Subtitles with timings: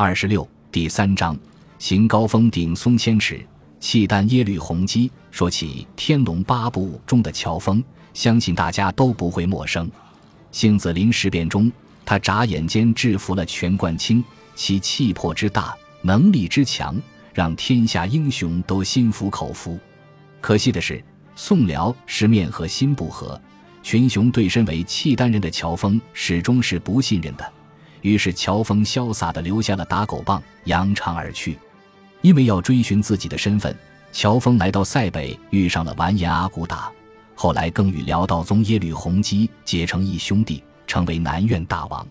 [0.00, 1.36] 二十六第三章，
[1.80, 3.44] 行高峰顶松千尺，
[3.80, 5.10] 契丹耶律洪基。
[5.32, 7.82] 说起《天龙八部》中的乔峰，
[8.14, 9.90] 相信大家都不会陌生。
[10.52, 11.68] 杏子林事变中，
[12.06, 14.22] 他眨眼间制服了全冠清，
[14.54, 16.94] 其气魄之大，能力之强，
[17.34, 19.76] 让天下英雄都心服口服。
[20.40, 21.02] 可惜的是，
[21.34, 23.40] 宋辽是面和心不和，
[23.82, 27.52] 群雄对身为契丹人的乔峰始终是不信任的。
[28.02, 31.58] 于是，乔峰潇洒地留下了打狗棒，扬长而去。
[32.20, 33.76] 因为要追寻自己的身份，
[34.12, 36.90] 乔峰来到塞北，遇上了完颜阿骨打，
[37.34, 42.06] 后来更与辽道宗耶律洪基结成义兄弟，成为南院大王。